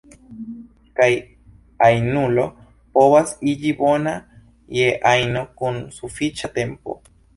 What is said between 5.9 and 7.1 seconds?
sufiĉa tempo.